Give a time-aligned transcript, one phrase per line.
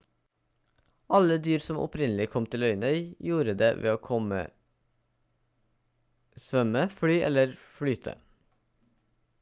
[1.15, 2.89] alle dyr som opprinnelig kom til øyene
[3.27, 4.19] gjorde det ved å
[6.47, 8.15] svømme fly eller flyte